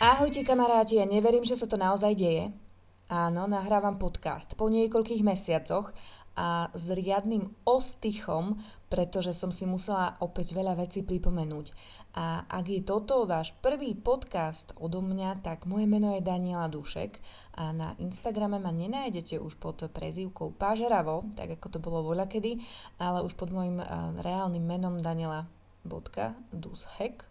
Ahojte 0.00 0.40
kamaráti, 0.48 0.96
ja 0.96 1.04
neverím, 1.04 1.44
že 1.44 1.60
sa 1.60 1.68
to 1.68 1.76
naozaj 1.76 2.16
deje. 2.16 2.48
Áno, 3.12 3.44
nahrávam 3.44 4.00
podcast 4.00 4.56
po 4.56 4.72
niekoľkých 4.72 5.20
mesiacoch 5.20 5.92
a 6.34 6.66
s 6.74 6.90
riadnym 6.90 7.54
ostychom, 7.62 8.58
pretože 8.90 9.30
som 9.34 9.52
si 9.54 9.66
musela 9.66 10.16
opäť 10.18 10.54
veľa 10.54 10.74
vecí 10.78 11.02
pripomenúť. 11.06 11.72
A 12.18 12.42
ak 12.50 12.66
je 12.66 12.82
toto 12.82 13.22
váš 13.22 13.54
prvý 13.62 13.94
podcast 13.94 14.74
odo 14.74 14.98
mňa, 14.98 15.46
tak 15.46 15.70
moje 15.70 15.86
meno 15.86 16.10
je 16.18 16.26
Daniela 16.26 16.66
Dušek 16.66 17.22
a 17.54 17.70
na 17.70 17.94
Instagrame 18.02 18.58
ma 18.58 18.74
nenájdete 18.74 19.38
už 19.38 19.54
pod 19.62 19.86
prezývkou 19.86 20.58
Pážeravo, 20.58 21.30
tak 21.38 21.54
ako 21.54 21.66
to 21.70 21.78
bolo 21.78 22.02
voľakedy, 22.10 22.58
ale 22.98 23.22
už 23.22 23.38
pod 23.38 23.54
môjim 23.54 23.78
reálnym 24.18 24.66
menom 24.66 24.98
Daniela.dushek 24.98 27.29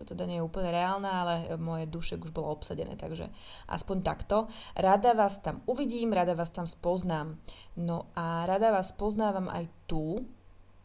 čo 0.00 0.16
teda 0.16 0.24
nie 0.24 0.40
je 0.40 0.46
úplne 0.48 0.72
reálne, 0.72 1.12
ale 1.12 1.60
moje 1.60 1.84
dušek 1.84 2.24
už 2.24 2.32
bolo 2.32 2.56
obsadené, 2.56 2.96
takže 2.96 3.28
aspoň 3.68 3.96
takto. 4.00 4.48
Rada 4.72 5.12
vás 5.12 5.44
tam 5.44 5.60
uvidím, 5.68 6.16
rada 6.16 6.32
vás 6.32 6.48
tam 6.48 6.64
spoznám. 6.64 7.36
No 7.76 8.08
a 8.16 8.48
rada 8.48 8.72
vás 8.72 8.96
poznávam 8.96 9.52
aj 9.52 9.68
tu, 9.84 10.24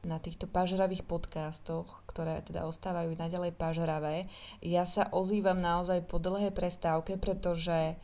na 0.05 0.21
týchto 0.21 0.45
pažravých 0.45 1.01
podcastoch, 1.01 2.05
ktoré 2.05 2.37
teda 2.45 2.69
ostávajú 2.69 3.17
naďalej 3.17 3.57
pažravé. 3.57 4.29
Ja 4.61 4.85
sa 4.85 5.09
ozývam 5.09 5.57
naozaj 5.57 6.05
po 6.05 6.21
dlhé 6.21 6.53
prestávke, 6.53 7.17
pretože 7.17 7.97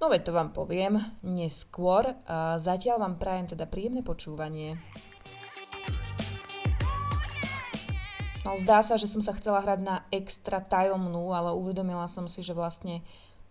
No 0.00 0.08
veď 0.08 0.22
to 0.24 0.32
vám 0.32 0.56
poviem 0.56 0.96
neskôr. 1.20 2.08
Zatiaľ 2.56 3.04
vám 3.04 3.20
prajem 3.20 3.52
teda 3.52 3.68
príjemné 3.68 4.00
počúvanie. 4.00 4.80
No 8.40 8.56
zdá 8.56 8.80
sa, 8.80 8.96
že 8.96 9.04
som 9.04 9.20
sa 9.20 9.36
chcela 9.36 9.60
hrať 9.60 9.80
na 9.84 9.96
extra 10.08 10.64
tajomnú, 10.64 11.36
ale 11.36 11.52
uvedomila 11.52 12.08
som 12.08 12.24
si, 12.24 12.40
že 12.40 12.56
vlastne 12.56 13.04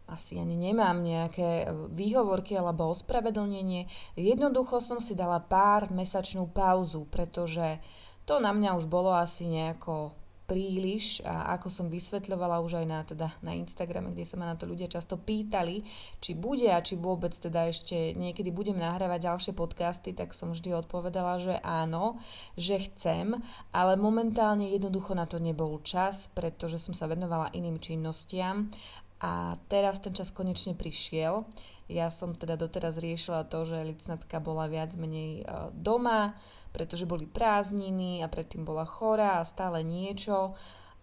asi 0.10 0.42
ani 0.42 0.58
nemám 0.58 1.06
nejaké 1.06 1.70
výhovorky 1.94 2.58
alebo 2.58 2.90
ospravedlnenie. 2.90 3.86
Jednoducho 4.18 4.82
som 4.82 4.98
si 4.98 5.14
dala 5.14 5.38
pár 5.38 5.94
mesačnú 5.94 6.50
pauzu, 6.50 7.06
pretože 7.06 7.78
to 8.26 8.42
na 8.42 8.50
mňa 8.50 8.82
už 8.82 8.90
bolo 8.90 9.14
asi 9.14 9.46
nejako 9.46 10.18
príliš 10.50 11.22
a 11.22 11.54
ako 11.54 11.70
som 11.70 11.86
vysvetľovala 11.94 12.58
už 12.66 12.82
aj 12.82 12.86
na, 12.90 13.00
teda, 13.06 13.30
na 13.46 13.54
Instagrame, 13.54 14.10
kde 14.10 14.26
sa 14.26 14.42
ma 14.42 14.50
na 14.50 14.58
to 14.58 14.66
ľudia 14.66 14.90
často 14.90 15.22
pýtali, 15.22 15.86
či 16.18 16.34
bude 16.34 16.66
a 16.74 16.82
či 16.82 16.98
vôbec 16.98 17.30
teda 17.30 17.70
ešte 17.70 18.18
niekedy 18.18 18.50
budem 18.50 18.82
nahrávať 18.82 19.30
ďalšie 19.30 19.54
podcasty, 19.54 20.18
tak 20.18 20.34
som 20.34 20.50
vždy 20.50 20.74
odpovedala, 20.74 21.38
že 21.38 21.62
áno, 21.62 22.18
že 22.58 22.82
chcem, 22.90 23.38
ale 23.70 23.94
momentálne 23.94 24.74
jednoducho 24.74 25.14
na 25.14 25.30
to 25.30 25.38
nebol 25.38 25.78
čas, 25.86 26.34
pretože 26.34 26.82
som 26.82 26.98
sa 26.98 27.06
venovala 27.06 27.54
iným 27.54 27.78
činnostiam 27.78 28.74
a 29.22 29.60
teraz 29.70 30.02
ten 30.02 30.16
čas 30.16 30.34
konečne 30.34 30.74
prišiel. 30.74 31.46
Ja 31.90 32.14
som 32.14 32.38
teda 32.38 32.54
doteraz 32.54 33.02
riešila 33.02 33.50
to, 33.50 33.66
že 33.66 33.82
licnatka 33.82 34.38
bola 34.38 34.70
viac 34.70 34.94
menej 34.94 35.42
e, 35.42 35.44
doma, 35.74 36.38
pretože 36.70 37.10
boli 37.10 37.26
prázdniny 37.26 38.22
a 38.22 38.30
predtým 38.30 38.62
bola 38.62 38.86
chorá 38.86 39.42
a 39.42 39.48
stále 39.50 39.82
niečo. 39.82 40.54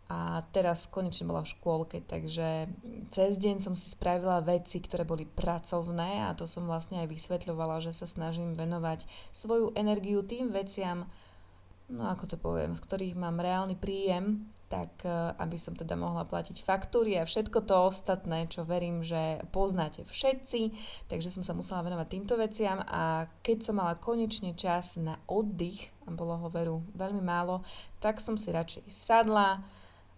A 0.07 0.47
teraz 0.55 0.87
konečne 0.87 1.27
bola 1.27 1.43
v 1.43 1.51
škôlke, 1.51 1.99
takže 2.07 2.71
cez 3.11 3.43
deň 3.43 3.59
som 3.59 3.75
si 3.75 3.91
spravila 3.91 4.39
veci, 4.39 4.79
ktoré 4.79 5.03
boli 5.03 5.27
pracovné 5.27 6.31
a 6.31 6.39
to 6.39 6.47
som 6.47 6.71
vlastne 6.71 7.03
aj 7.03 7.11
vysvetľovala, 7.11 7.83
že 7.83 7.91
sa 7.91 8.07
snažím 8.07 8.55
venovať 8.55 9.03
svoju 9.35 9.75
energiu 9.75 10.23
tým 10.23 10.55
veciam, 10.55 11.11
no 11.91 12.07
ako 12.07 12.31
to 12.31 12.37
poviem, 12.39 12.79
z 12.79 12.87
ktorých 12.87 13.19
mám 13.19 13.43
reálny 13.43 13.75
príjem 13.75 14.47
tak 14.67 15.07
e, 15.07 15.11
aby 15.39 15.57
som 15.59 15.79
teda 15.79 15.95
mohla 15.95 16.27
platiť 16.27 16.63
faktúry 16.63 17.19
a 17.19 17.29
všetko 17.29 17.63
to 17.67 17.87
ostatné, 17.87 18.51
čo 18.51 18.67
verím, 18.67 19.03
že 19.03 19.43
poznáte 19.55 20.03
všetci. 20.03 20.75
Takže 21.07 21.31
som 21.31 21.47
sa 21.47 21.55
musela 21.55 21.87
venovať 21.87 22.07
týmto 22.11 22.35
veciam 22.35 22.83
a 22.83 23.31
keď 23.47 23.59
som 23.63 23.79
mala 23.79 23.95
konečne 23.99 24.55
čas 24.59 24.99
na 24.99 25.19
oddych, 25.31 25.95
a 26.07 26.15
bolo 26.15 26.39
ho 26.39 26.49
veru 26.51 26.87
veľmi 26.95 27.23
málo, 27.23 27.67
tak 27.99 28.23
som 28.23 28.39
si 28.39 28.55
radšej 28.55 28.87
sadla, 28.87 29.63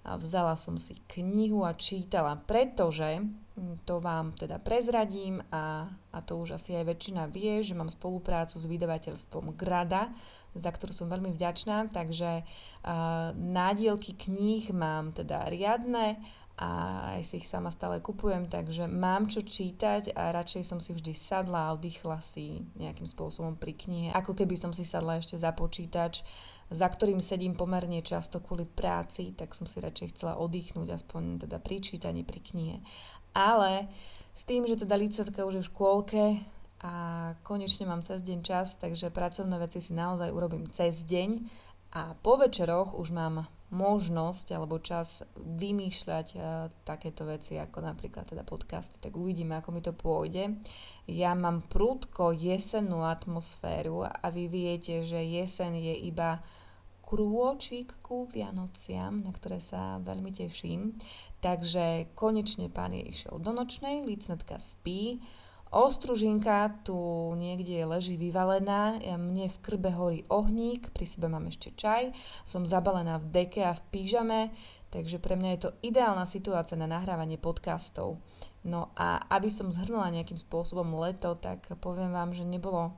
a 0.08 0.16
vzala 0.16 0.56
som 0.56 0.80
si 0.80 0.96
knihu 1.20 1.68
a 1.68 1.76
čítala, 1.76 2.40
pretože 2.40 3.20
hm, 3.20 3.84
to 3.84 4.00
vám 4.00 4.32
teda 4.32 4.56
prezradím 4.56 5.44
a, 5.52 5.84
a 6.14 6.18
to 6.24 6.40
už 6.40 6.56
asi 6.56 6.72
aj 6.80 6.88
väčšina 6.88 7.28
vie, 7.28 7.60
že 7.60 7.76
mám 7.76 7.92
spoluprácu 7.92 8.56
s 8.56 8.64
vydavateľstvom 8.64 9.52
Grada, 9.52 10.08
za 10.54 10.70
ktorú 10.72 10.92
som 10.92 11.12
veľmi 11.12 11.34
vďačná, 11.34 11.92
takže 11.92 12.42
uh, 12.42 13.30
nádielky 13.36 14.16
kníh 14.16 14.70
mám 14.72 15.12
teda 15.12 15.48
riadne 15.48 16.16
a 16.58 16.70
aj 17.14 17.22
si 17.22 17.34
ich 17.38 17.46
sama 17.46 17.70
stále 17.70 18.02
kupujem, 18.02 18.50
takže 18.50 18.90
mám 18.90 19.30
čo 19.30 19.46
čítať 19.46 20.10
a 20.18 20.34
radšej 20.34 20.62
som 20.66 20.82
si 20.82 20.90
vždy 20.90 21.14
sadla 21.14 21.70
a 21.70 21.72
oddychla 21.78 22.18
si 22.18 22.66
nejakým 22.74 23.06
spôsobom 23.06 23.54
pri 23.54 23.78
knihe, 23.78 24.08
ako 24.10 24.34
keby 24.34 24.58
som 24.58 24.74
si 24.74 24.82
sadla 24.82 25.22
ešte 25.22 25.38
za 25.38 25.54
počítač, 25.54 26.26
za 26.68 26.84
ktorým 26.90 27.22
sedím 27.22 27.54
pomerne 27.54 28.02
často 28.02 28.42
kvôli 28.42 28.66
práci, 28.66 29.32
tak 29.38 29.54
som 29.54 29.70
si 29.70 29.78
radšej 29.78 30.18
chcela 30.18 30.36
oddychnúť 30.36 30.98
aspoň 30.98 31.46
teda 31.46 31.62
pri 31.62 31.78
čítaní, 31.78 32.26
pri 32.26 32.42
knihe. 32.42 32.76
Ale 33.32 33.86
s 34.34 34.42
tým, 34.42 34.66
že 34.66 34.82
teda 34.82 34.98
licetka 34.98 35.46
už 35.46 35.58
je 35.58 35.64
v 35.64 35.70
škôlke, 35.70 36.22
a 36.78 36.92
konečne 37.42 37.90
mám 37.90 38.06
cez 38.06 38.22
deň 38.22 38.38
čas, 38.46 38.78
takže 38.78 39.10
pracovné 39.10 39.58
veci 39.58 39.82
si 39.82 39.90
naozaj 39.94 40.30
urobím 40.30 40.70
cez 40.70 41.02
deň 41.02 41.30
a 41.98 42.14
po 42.14 42.38
večeroch 42.38 42.94
už 42.94 43.10
mám 43.10 43.50
možnosť 43.68 44.56
alebo 44.56 44.80
čas 44.80 45.26
vymýšľať 45.36 46.26
uh, 46.36 46.72
takéto 46.88 47.28
veci 47.28 47.60
ako 47.60 47.84
napríklad 47.84 48.24
teda 48.24 48.40
podcasty, 48.44 48.96
tak 48.96 49.12
uvidíme, 49.12 49.60
ako 49.60 49.68
mi 49.74 49.80
to 49.84 49.92
pôjde. 49.92 50.56
Ja 51.08 51.32
mám 51.36 51.64
prúdko 51.68 52.32
jesennú 52.32 53.04
atmosféru 53.04 54.04
a 54.04 54.26
vy 54.32 54.48
viete, 54.48 55.04
že 55.04 55.20
jesen 55.20 55.76
je 55.76 55.96
iba 56.04 56.40
krôčik 57.08 57.96
ku 58.04 58.28
Vianociam, 58.28 59.24
na 59.24 59.32
ktoré 59.32 59.64
sa 59.64 59.96
veľmi 60.04 60.28
teším. 60.28 60.92
Takže 61.40 62.12
konečne 62.12 62.68
pán 62.68 62.92
je 62.92 63.08
išiel 63.08 63.40
do 63.40 63.56
nočnej, 63.56 64.04
licnetka 64.04 64.60
spí, 64.60 65.22
Ostružinka 65.68 66.80
tu 66.80 66.96
niekde 67.36 67.84
leží 67.84 68.16
vyvalená, 68.16 68.96
mne 69.20 69.52
v 69.52 69.60
krbe 69.60 69.92
horí 69.92 70.24
ohník, 70.32 70.88
pri 70.96 71.04
sebe 71.04 71.28
mám 71.28 71.44
ešte 71.44 71.76
čaj, 71.76 72.16
som 72.40 72.64
zabalená 72.64 73.20
v 73.20 73.28
deke 73.28 73.60
a 73.60 73.76
v 73.76 73.82
pížame, 73.92 74.40
takže 74.88 75.20
pre 75.20 75.36
mňa 75.36 75.50
je 75.52 75.60
to 75.68 75.70
ideálna 75.84 76.24
situácia 76.24 76.72
na 76.80 76.88
nahrávanie 76.88 77.36
podcastov. 77.36 78.16
No 78.64 78.96
a 78.96 79.20
aby 79.28 79.52
som 79.52 79.68
zhrnula 79.68 80.08
nejakým 80.08 80.40
spôsobom 80.40 80.88
leto, 81.04 81.36
tak 81.36 81.68
poviem 81.84 82.16
vám, 82.16 82.32
že 82.32 82.48
nebolo, 82.48 82.96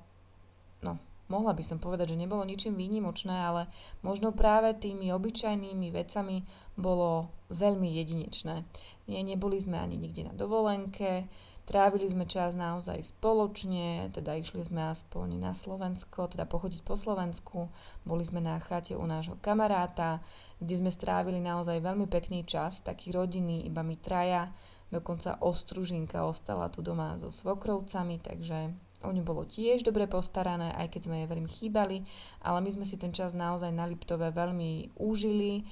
no 0.87 0.95
mohla 1.27 1.51
by 1.51 1.63
som 1.67 1.83
povedať, 1.83 2.15
že 2.15 2.23
nebolo 2.23 2.47
ničím 2.47 2.79
výnimočné, 2.79 3.35
ale 3.35 3.67
možno 4.07 4.31
práve 4.31 4.79
tými 4.79 5.11
obyčajnými 5.11 5.91
vecami 5.91 6.43
bolo 6.79 7.35
veľmi 7.51 7.87
jedinečné. 7.99 8.63
Nie, 9.11 9.27
neboli 9.27 9.59
sme 9.59 9.79
ani 9.79 9.99
nikde 9.99 10.31
na 10.31 10.35
dovolenke, 10.39 11.27
Trávili 11.71 12.11
sme 12.11 12.27
čas 12.27 12.59
naozaj 12.59 12.99
spoločne, 13.15 14.11
teda 14.11 14.35
išli 14.35 14.67
sme 14.67 14.91
aspoň 14.91 15.39
na 15.39 15.55
Slovensko, 15.55 16.27
teda 16.27 16.43
pochodiť 16.43 16.83
po 16.83 16.99
Slovensku. 16.99 17.71
Boli 18.03 18.27
sme 18.27 18.43
na 18.43 18.59
chate 18.59 18.99
u 18.99 19.07
nášho 19.07 19.39
kamaráta, 19.39 20.19
kde 20.59 20.83
sme 20.83 20.91
strávili 20.91 21.39
naozaj 21.39 21.79
veľmi 21.79 22.11
pekný 22.11 22.43
čas, 22.43 22.83
taký 22.83 23.15
rodinný, 23.15 23.71
iba 23.71 23.87
my 23.87 23.95
traja. 24.03 24.51
Dokonca 24.91 25.39
Ostružinka 25.47 26.27
ostala 26.27 26.67
tu 26.75 26.83
doma 26.83 27.15
so 27.23 27.31
svokrovcami, 27.31 28.19
takže 28.19 28.75
o 29.07 29.15
ňu 29.15 29.23
bolo 29.23 29.47
tiež 29.47 29.87
dobre 29.87 30.11
postarané, 30.11 30.75
aj 30.75 30.91
keď 30.91 31.01
sme 31.07 31.23
jej 31.23 31.31
veľmi 31.31 31.47
chýbali, 31.47 32.03
ale 32.43 32.59
my 32.67 32.71
sme 32.75 32.83
si 32.83 32.99
ten 32.99 33.15
čas 33.15 33.31
naozaj 33.31 33.71
na 33.71 33.87
Liptove 33.87 34.35
veľmi 34.35 34.99
užili 34.99 35.63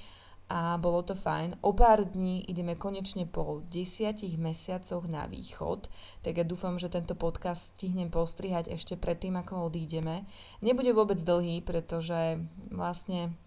a 0.49 0.81
bolo 0.81 1.05
to 1.05 1.13
fajn. 1.13 1.61
O 1.61 1.77
pár 1.77 2.09
dní 2.09 2.41
ideme 2.49 2.73
konečne 2.73 3.29
po 3.29 3.61
desiatich 3.69 4.33
mesiacoch 4.41 5.05
na 5.05 5.29
východ, 5.29 5.85
tak 6.25 6.41
ja 6.41 6.45
dúfam, 6.45 6.81
že 6.81 6.89
tento 6.89 7.13
podcast 7.13 7.77
stihnem 7.77 8.09
postrihať 8.09 8.73
ešte 8.73 8.97
predtým, 8.97 9.37
ako 9.37 9.69
odídeme. 9.69 10.25
Nebude 10.65 10.89
vôbec 10.89 11.21
dlhý, 11.21 11.61
pretože 11.61 12.41
vlastne 12.73 13.37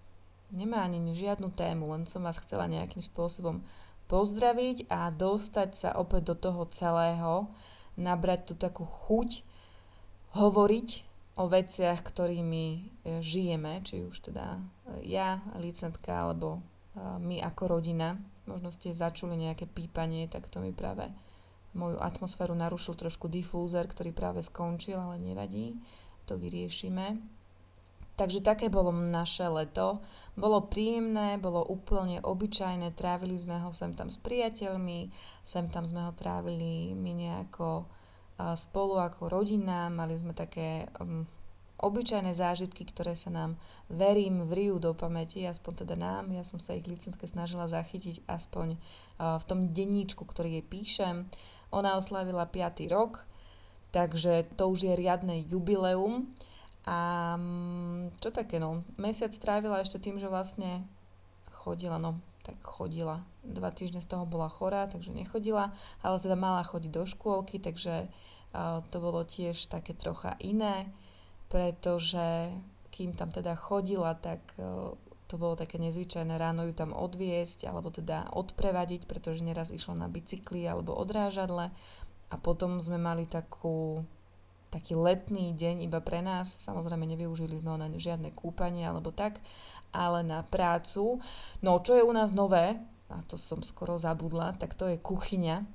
nemá 0.55 0.87
ani 0.87 1.03
žiadnu 1.11 1.51
tému, 1.59 1.91
len 1.91 2.07
som 2.07 2.23
vás 2.23 2.39
chcela 2.39 2.71
nejakým 2.71 3.03
spôsobom 3.03 3.67
pozdraviť 4.07 4.87
a 4.87 5.11
dostať 5.11 5.71
sa 5.75 5.91
opäť 5.99 6.33
do 6.33 6.37
toho 6.39 6.63
celého, 6.71 7.51
nabrať 7.99 8.53
tú 8.53 8.55
takú 8.55 8.87
chuť 8.87 9.43
hovoriť 10.39 10.89
o 11.41 11.49
veciach, 11.49 12.01
ktorými 12.05 12.65
e, 12.77 12.81
žijeme, 13.25 13.81
či 13.81 14.05
už 14.05 14.33
teda 14.33 14.61
ja, 15.01 15.41
licentka, 15.57 16.13
alebo 16.13 16.61
my 16.99 17.41
ako 17.41 17.79
rodina. 17.79 18.19
Možno 18.45 18.75
ste 18.75 18.93
začuli 18.93 19.39
nejaké 19.39 19.71
pípanie, 19.71 20.27
tak 20.27 20.51
to 20.51 20.61
mi 20.61 20.75
práve 20.75 21.09
moju 21.73 21.97
atmosféru 21.97 22.53
narušil 22.53 22.93
trošku 22.99 23.33
difúzer, 23.33 23.89
ktorý 23.89 24.13
práve 24.13 24.45
skončil, 24.45 25.01
ale 25.01 25.17
nevadí. 25.17 25.81
to 26.27 26.39
vyriešime. 26.39 27.19
Takže 28.13 28.45
také 28.45 28.69
bolo 28.69 28.93
naše 28.93 29.49
leto. 29.49 30.05
Bolo 30.37 30.69
príjemné, 30.69 31.41
bolo 31.41 31.65
úplne 31.65 32.21
obyčajné, 32.21 32.93
trávili 32.93 33.35
sme 33.41 33.57
ho 33.65 33.73
sem 33.73 33.97
tam 33.97 34.13
s 34.13 34.21
priateľmi, 34.21 35.09
sem 35.41 35.65
tam 35.73 35.89
sme 35.89 36.05
ho 36.05 36.13
trávili 36.13 36.93
my 36.93 37.13
nejako 37.17 37.89
spolu 38.53 39.01
ako 39.01 39.33
rodina, 39.33 39.89
mali 39.89 40.13
sme 40.13 40.37
také 40.37 40.93
obyčajné 41.83 42.31
zážitky, 42.33 42.87
ktoré 42.87 43.19
sa 43.19 43.35
nám, 43.35 43.59
verím, 43.91 44.47
vrijú 44.47 44.79
do 44.79 44.95
pamäti, 44.95 45.43
aspoň 45.43 45.85
teda 45.85 45.99
nám. 45.99 46.31
Ja 46.31 46.47
som 46.47 46.63
sa 46.63 46.79
ich 46.79 46.87
licentke 46.87 47.27
snažila 47.27 47.67
zachytiť 47.67 48.23
aspoň 48.31 48.79
uh, 48.79 49.37
v 49.43 49.45
tom 49.45 49.61
denníčku, 49.75 50.23
ktorý 50.23 50.63
jej 50.63 50.65
píšem. 50.65 51.27
Ona 51.75 51.99
oslavila 51.99 52.47
5. 52.47 52.87
rok, 52.87 53.27
takže 53.91 54.47
to 54.55 54.71
už 54.71 54.87
je 54.87 54.95
riadne 54.95 55.43
jubileum. 55.43 56.31
A 56.87 57.35
mm, 57.39 58.19
čo 58.23 58.31
také, 58.31 58.63
no, 58.63 58.87
mesiac 58.99 59.35
trávila 59.35 59.83
ešte 59.83 59.99
tým, 59.99 60.23
že 60.23 60.31
vlastne 60.31 60.87
chodila, 61.51 61.99
no, 61.99 62.19
tak 62.47 62.59
chodila. 62.63 63.23
Dva 63.43 63.71
týždne 63.75 64.03
z 64.03 64.11
toho 64.11 64.27
bola 64.27 64.47
chorá, 64.51 64.87
takže 64.87 65.15
nechodila, 65.15 65.75
ale 66.03 66.17
teda 66.23 66.39
mala 66.39 66.63
chodiť 66.63 66.91
do 66.91 67.07
škôlky, 67.07 67.59
takže 67.59 68.07
uh, 68.07 68.83
to 68.91 68.99
bolo 68.99 69.23
tiež 69.23 69.71
také 69.71 69.95
trocha 69.95 70.35
iné, 70.43 70.91
pretože 71.53 72.49
kým 72.89 73.13
tam 73.13 73.29
teda 73.29 73.53
chodila, 73.53 74.17
tak 74.17 74.41
uh, 74.57 74.97
to 75.29 75.37
bolo 75.37 75.53
také 75.57 75.77
nezvyčajné 75.81 76.37
ráno 76.37 76.65
ju 76.65 76.73
tam 76.73 76.97
odviesť 76.97 77.69
alebo 77.69 77.93
teda 77.93 78.33
odprevadiť, 78.33 79.05
pretože 79.05 79.45
neraz 79.45 79.69
išla 79.69 80.05
na 80.05 80.09
bicykli 80.09 80.65
alebo 80.65 80.97
odrážadle 80.97 81.73
a 82.33 82.35
potom 82.41 82.81
sme 82.81 82.97
mali 82.97 83.29
takú 83.29 84.05
taký 84.73 84.97
letný 84.97 85.53
deň 85.53 85.85
iba 85.85 86.01
pre 86.01 86.25
nás. 86.25 86.49
Samozrejme 86.49 87.05
nevyužili 87.05 87.61
sme 87.61 87.77
na 87.77 87.93
žiadne 87.93 88.33
kúpanie 88.33 88.89
alebo 88.89 89.13
tak, 89.13 89.37
ale 89.93 90.25
na 90.25 90.41
prácu. 90.41 91.21
No 91.61 91.77
čo 91.85 91.93
je 91.93 92.05
u 92.05 92.13
nás 92.17 92.33
nové, 92.33 92.81
a 93.13 93.21
to 93.29 93.37
som 93.37 93.61
skoro 93.61 94.01
zabudla, 94.01 94.57
tak 94.57 94.73
to 94.73 94.89
je 94.89 94.97
kuchyňa. 94.97 95.69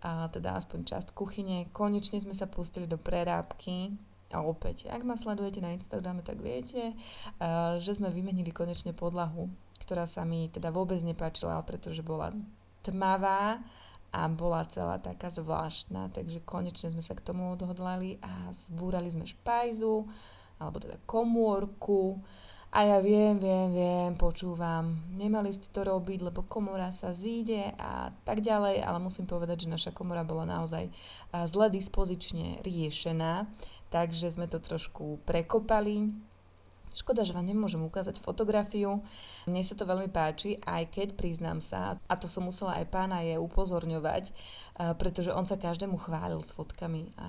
A 0.00 0.32
teda 0.32 0.56
aspoň 0.56 0.88
časť 0.88 1.08
kuchyne. 1.12 1.68
Konečne 1.76 2.16
sme 2.16 2.32
sa 2.32 2.48
pustili 2.48 2.88
do 2.88 2.96
prerábky. 2.96 3.92
A 4.28 4.44
opäť, 4.44 4.92
ak 4.92 5.08
ma 5.08 5.16
sledujete 5.16 5.64
na 5.64 5.72
Instagrame, 5.72 6.20
tak 6.20 6.44
viete, 6.44 6.92
že 7.80 7.92
sme 7.96 8.12
vymenili 8.12 8.52
konečne 8.52 8.92
podlahu, 8.92 9.48
ktorá 9.80 10.04
sa 10.04 10.28
mi 10.28 10.52
teda 10.52 10.68
vôbec 10.68 11.00
nepáčila, 11.00 11.56
pretože 11.64 12.04
bola 12.04 12.36
tmavá 12.84 13.56
a 14.12 14.20
bola 14.28 14.68
celá 14.68 15.00
taká 15.00 15.32
zvláštna, 15.32 16.12
takže 16.12 16.44
konečne 16.44 16.92
sme 16.92 17.00
sa 17.00 17.16
k 17.16 17.24
tomu 17.24 17.56
odhodlali 17.56 18.20
a 18.20 18.52
zbúrali 18.52 19.08
sme 19.08 19.24
špajzu, 19.24 20.04
alebo 20.60 20.76
teda 20.76 21.00
komórku. 21.08 22.20
A 22.68 22.84
ja 22.84 23.00
viem, 23.00 23.40
viem, 23.40 23.72
viem, 23.72 24.12
počúvam, 24.12 24.92
nemali 25.16 25.48
ste 25.48 25.72
to 25.72 25.88
robiť, 25.88 26.20
lebo 26.20 26.44
komora 26.44 26.92
sa 26.92 27.16
zíde 27.16 27.72
a 27.80 28.12
tak 28.28 28.44
ďalej, 28.44 28.84
ale 28.84 29.00
musím 29.00 29.24
povedať, 29.24 29.64
že 29.64 29.72
naša 29.72 29.90
komora 29.96 30.20
bola 30.20 30.44
naozaj 30.44 30.92
zle 31.48 31.72
dispozične 31.72 32.60
riešená, 32.60 33.48
takže 33.88 34.32
sme 34.32 34.46
to 34.48 34.60
trošku 34.60 35.20
prekopali, 35.24 36.12
Škoda, 36.88 37.20
že 37.20 37.36
vám 37.36 37.44
nemôžem 37.44 37.84
ukázať 37.84 38.16
fotografiu. 38.16 39.04
Mne 39.44 39.60
sa 39.60 39.76
to 39.76 39.84
veľmi 39.84 40.08
páči, 40.08 40.56
aj 40.64 40.88
keď 40.88 41.08
priznám 41.20 41.60
sa, 41.60 42.00
a 42.08 42.14
to 42.16 42.24
som 42.24 42.48
musela 42.48 42.80
aj 42.80 42.88
pána 42.88 43.20
je 43.24 43.36
upozorňovať, 43.36 44.32
pretože 44.96 45.32
on 45.32 45.44
sa 45.44 45.60
každému 45.60 46.00
chválil 46.00 46.40
s 46.40 46.56
fotkami 46.56 47.12
a 47.20 47.28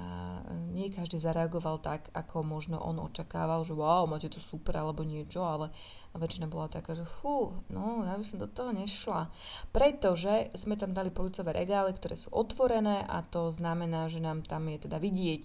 nie 0.72 0.88
každý 0.92 1.20
zareagoval 1.20 1.84
tak, 1.84 2.08
ako 2.16 2.44
možno 2.44 2.80
on 2.80 3.04
očakával, 3.04 3.68
že 3.68 3.76
wow, 3.76 4.08
máte 4.08 4.32
to 4.32 4.40
super 4.40 4.80
alebo 4.80 5.04
niečo, 5.04 5.44
ale 5.44 5.76
väčšina 6.16 6.48
bola 6.48 6.72
taká, 6.72 6.96
že 6.96 7.04
fú, 7.04 7.52
no 7.68 8.08
ja 8.08 8.16
by 8.16 8.26
som 8.26 8.40
do 8.40 8.48
toho 8.48 8.72
nešla. 8.72 9.28
Pretože 9.76 10.56
sme 10.56 10.80
tam 10.80 10.96
dali 10.96 11.12
policové 11.12 11.52
regály, 11.52 11.96
ktoré 11.96 12.16
sú 12.16 12.32
otvorené 12.32 13.04
a 13.04 13.24
to 13.28 13.52
znamená, 13.52 14.08
že 14.08 14.24
nám 14.24 14.44
tam 14.48 14.72
je 14.72 14.88
teda 14.88 14.98
vidieť 15.04 15.44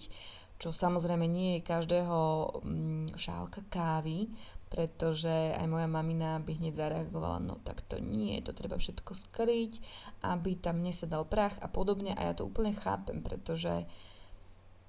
čo 0.55 0.71
samozrejme 0.71 1.27
nie 1.27 1.59
je 1.59 1.67
každého 1.67 2.19
mm, 2.63 3.19
šálka 3.19 3.67
kávy, 3.67 4.31
pretože 4.71 5.31
aj 5.55 5.67
moja 5.69 5.87
mamina 5.87 6.41
by 6.41 6.51
hneď 6.57 6.73
zareagovala, 6.75 7.39
no 7.39 7.55
tak 7.63 7.85
to 7.85 8.01
nie, 8.01 8.41
to 8.43 8.51
treba 8.51 8.75
všetko 8.75 9.11
skryť, 9.13 9.79
aby 10.25 10.57
tam 10.59 10.83
nesedal 10.83 11.23
prach 11.23 11.55
a 11.61 11.67
podobne. 11.71 12.11
A 12.17 12.31
ja 12.31 12.33
to 12.35 12.49
úplne 12.49 12.75
chápem, 12.75 13.23
pretože 13.23 13.85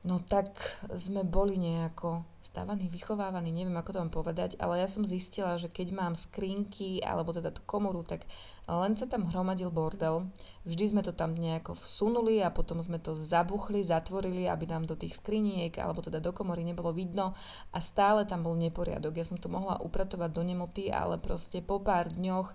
no 0.06 0.23
tak 0.23 0.55
sme 0.94 1.26
boli 1.26 1.58
nejako 1.58 2.23
stávaní, 2.38 2.87
vychovávaní, 2.87 3.50
neviem 3.50 3.75
ako 3.75 3.91
to 3.91 4.00
vám 4.00 4.12
povedať, 4.14 4.55
ale 4.62 4.79
ja 4.79 4.87
som 4.87 5.03
zistila, 5.03 5.58
že 5.58 5.67
keď 5.67 5.91
mám 5.91 6.14
skrinky 6.14 7.03
alebo 7.03 7.35
teda 7.35 7.50
tú 7.50 7.61
komoru, 7.67 8.06
tak 8.06 8.23
len 8.70 8.94
sa 8.94 9.11
tam 9.11 9.26
hromadil 9.26 9.70
bordel. 9.75 10.31
Vždy 10.62 10.94
sme 10.94 11.03
to 11.03 11.11
tam 11.11 11.35
nejako 11.35 11.75
vsunuli 11.75 12.43
a 12.43 12.55
potom 12.55 12.79
sme 12.79 13.03
to 13.03 13.19
zabuchli, 13.19 13.82
zatvorili, 13.82 14.47
aby 14.47 14.67
nám 14.67 14.87
do 14.87 14.94
tých 14.94 15.19
skriniek 15.19 15.75
alebo 15.79 16.03
teda 16.03 16.23
do 16.23 16.31
komory 16.31 16.62
nebolo 16.62 16.94
vidno 16.94 17.35
a 17.75 17.79
stále 17.82 18.26
tam 18.26 18.47
bol 18.47 18.55
neporiadok. 18.55 19.19
Ja 19.19 19.26
som 19.26 19.38
to 19.38 19.50
mohla 19.50 19.82
upratovať 19.82 20.31
do 20.31 20.43
nemoty, 20.47 20.91
ale 20.91 21.19
proste 21.19 21.62
po 21.62 21.82
pár 21.82 22.14
dňoch 22.14 22.55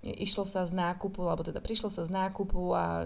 išlo 0.00 0.48
sa 0.48 0.64
z 0.64 0.72
nákupu, 0.72 1.28
alebo 1.28 1.44
teda 1.44 1.60
prišlo 1.60 1.92
sa 1.92 2.08
z 2.08 2.10
nákupu 2.10 2.72
a 2.72 3.04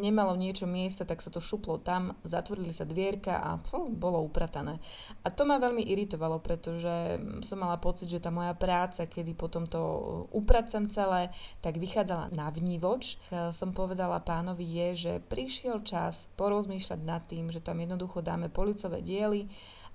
nemalo 0.00 0.32
niečo 0.32 0.64
miesta, 0.64 1.04
tak 1.04 1.20
sa 1.20 1.28
to 1.28 1.44
šuplo 1.44 1.76
tam, 1.76 2.16
zatvorili 2.24 2.72
sa 2.72 2.88
dvierka 2.88 3.36
a 3.36 3.60
hm, 3.60 4.00
bolo 4.00 4.24
upratané. 4.24 4.80
A 5.22 5.28
to 5.28 5.44
ma 5.44 5.60
veľmi 5.60 5.84
iritovalo, 5.84 6.40
pretože 6.40 7.20
som 7.44 7.60
mala 7.60 7.76
pocit, 7.76 8.08
že 8.08 8.22
tá 8.24 8.32
moja 8.32 8.56
práca, 8.56 9.04
kedy 9.04 9.36
potom 9.36 9.68
to 9.68 9.80
upracem 10.32 10.88
celé, 10.88 11.28
tak 11.60 11.76
vychádzala 11.76 12.32
na 12.32 12.48
vnívoč. 12.48 13.20
Som 13.52 13.76
povedala 13.76 14.24
pánovi 14.24 14.64
je, 14.64 14.88
že 14.96 15.12
prišiel 15.20 15.84
čas 15.84 16.32
porozmýšľať 16.40 17.00
nad 17.04 17.28
tým, 17.28 17.52
že 17.52 17.60
tam 17.60 17.76
jednoducho 17.76 18.24
dáme 18.24 18.48
policové 18.48 19.04
diely, 19.04 19.52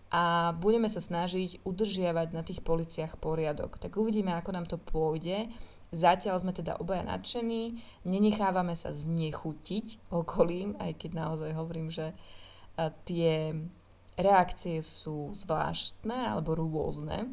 a 0.08 0.56
budeme 0.56 0.88
sa 0.88 1.04
snažiť 1.04 1.68
udržiavať 1.68 2.32
na 2.32 2.40
tých 2.40 2.64
policiach 2.64 3.20
poriadok. 3.20 3.76
Tak 3.76 4.00
uvidíme, 4.00 4.32
ako 4.40 4.56
nám 4.56 4.64
to 4.64 4.80
pôjde 4.80 5.52
Zatiaľ 5.88 6.44
sme 6.44 6.52
teda 6.52 6.76
obaja 6.84 7.08
nadšení, 7.08 7.80
nenechávame 8.04 8.76
sa 8.76 8.92
znechutiť 8.92 10.12
okolím, 10.12 10.76
aj 10.84 11.00
keď 11.00 11.12
naozaj 11.16 11.52
hovorím, 11.56 11.88
že 11.88 12.12
tie 13.08 13.56
reakcie 14.20 14.84
sú 14.84 15.32
zvláštne 15.32 16.34
alebo 16.36 16.60
rôzne. 16.60 17.32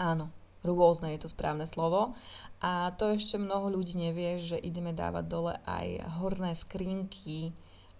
Áno, 0.00 0.32
rôzne 0.64 1.12
je 1.12 1.20
to 1.20 1.28
správne 1.28 1.68
slovo. 1.68 2.16
A 2.64 2.96
to 2.96 3.12
ešte 3.12 3.36
mnoho 3.36 3.68
ľudí 3.68 3.96
nevie, 3.96 4.40
že 4.40 4.56
ideme 4.56 4.96
dávať 4.96 5.24
dole 5.28 5.54
aj 5.68 6.00
horné 6.20 6.56
skrinky 6.56 7.52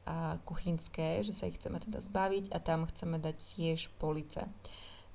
a 0.09 0.41
kuchynské, 0.49 1.21
že 1.21 1.37
sa 1.37 1.45
ich 1.47 1.61
chceme 1.61 1.77
teda 1.77 2.01
zbaviť 2.01 2.49
a 2.57 2.59
tam 2.65 2.89
chceme 2.89 3.21
dať 3.21 3.37
tiež 3.37 3.93
police. 4.01 4.41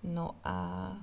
No 0.05 0.37
a 0.45 0.93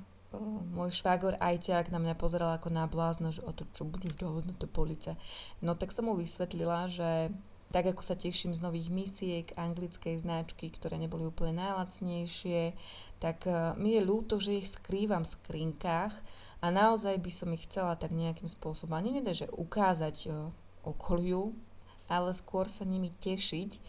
môj 0.72 0.90
švágor 0.92 1.36
ajťák 1.36 1.92
na 1.92 1.98
mňa 2.00 2.14
pozeral 2.16 2.56
ako 2.56 2.72
na 2.72 2.88
blázna, 2.88 3.32
že 3.32 3.44
o 3.44 3.52
to 3.52 3.68
čo 3.72 3.84
budeš 3.84 4.16
dávať 4.16 4.44
na 4.48 4.54
to 4.56 4.66
police. 4.66 5.12
No 5.60 5.76
tak 5.76 5.92
som 5.92 6.08
mu 6.08 6.16
vysvetlila, 6.16 6.88
že 6.88 7.32
tak 7.72 7.88
ako 7.88 8.04
sa 8.04 8.14
teším 8.14 8.52
z 8.52 8.60
nových 8.60 8.92
misiek 8.92 9.48
anglickej 9.56 10.20
značky, 10.20 10.68
ktoré 10.68 11.00
neboli 11.00 11.24
úplne 11.24 11.56
najlacnejšie, 11.56 12.76
tak 13.16 13.48
e, 13.48 13.72
mi 13.80 13.96
je 13.96 14.04
ľúto, 14.04 14.36
že 14.36 14.60
ich 14.60 14.68
skrývam 14.68 15.24
v 15.24 15.32
skrinkách 15.32 16.12
a 16.60 16.66
naozaj 16.68 17.16
by 17.16 17.32
som 17.32 17.48
ich 17.56 17.64
chcela 17.64 17.96
tak 17.96 18.12
nejakým 18.12 18.46
spôsobom, 18.46 18.92
ani 18.92 19.16
nedá, 19.16 19.32
že 19.32 19.48
ukázať 19.48 20.16
e, 20.28 20.52
okoliu, 20.84 21.56
ale 22.12 22.36
skôr 22.36 22.68
sa 22.68 22.84
nimi 22.84 23.08
tešiť, 23.08 23.80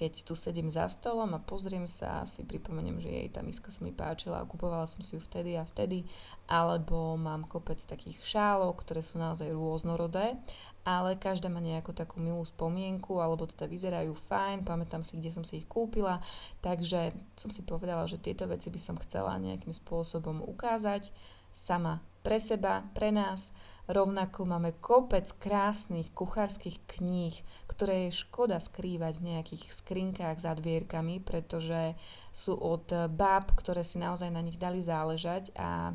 keď 0.00 0.24
tu 0.24 0.32
sedím 0.32 0.72
za 0.72 0.88
stolom 0.88 1.36
a 1.36 1.44
pozriem 1.44 1.84
sa, 1.84 2.24
si 2.24 2.40
pripomeniem, 2.48 2.96
že 2.96 3.12
jej 3.12 3.28
tá 3.28 3.44
miska 3.44 3.68
sa 3.68 3.84
mi 3.84 3.92
páčila 3.92 4.40
a 4.40 4.48
kupovala 4.48 4.88
som 4.88 5.04
si 5.04 5.12
ju 5.12 5.20
vtedy 5.20 5.60
a 5.60 5.68
vtedy, 5.68 6.08
alebo 6.48 7.20
mám 7.20 7.44
kopec 7.44 7.76
takých 7.84 8.16
šálok, 8.24 8.80
ktoré 8.80 9.04
sú 9.04 9.20
naozaj 9.20 9.52
rôznorodé, 9.52 10.40
ale 10.88 11.20
každá 11.20 11.52
má 11.52 11.60
nejakú 11.60 11.92
takú 11.92 12.16
milú 12.16 12.40
spomienku, 12.40 13.20
alebo 13.20 13.44
teda 13.44 13.68
vyzerajú 13.68 14.16
fajn, 14.16 14.64
pamätám 14.64 15.04
si, 15.04 15.20
kde 15.20 15.36
som 15.36 15.44
si 15.44 15.60
ich 15.60 15.68
kúpila, 15.68 16.24
takže 16.64 17.12
som 17.36 17.52
si 17.52 17.60
povedala, 17.60 18.08
že 18.08 18.16
tieto 18.16 18.48
veci 18.48 18.72
by 18.72 18.80
som 18.80 18.96
chcela 19.04 19.36
nejakým 19.36 19.76
spôsobom 19.76 20.40
ukázať 20.40 21.12
sama 21.52 22.00
pre 22.22 22.36
seba, 22.40 22.84
pre 22.94 23.10
nás, 23.12 23.52
Rovnako 23.90 24.46
máme 24.46 24.78
kopec 24.78 25.26
krásnych 25.42 26.14
kuchárskych 26.14 26.78
kníh, 26.86 27.34
ktoré 27.66 28.06
je 28.06 28.22
škoda 28.22 28.62
skrývať 28.62 29.18
v 29.18 29.34
nejakých 29.34 29.66
skrinkách 29.66 30.38
za 30.38 30.54
dvierkami, 30.54 31.18
pretože 31.18 31.98
sú 32.30 32.54
od 32.54 32.86
báb, 33.10 33.50
ktoré 33.58 33.82
si 33.82 33.98
naozaj 33.98 34.30
na 34.30 34.46
nich 34.46 34.62
dali 34.62 34.78
záležať 34.78 35.50
a 35.58 35.90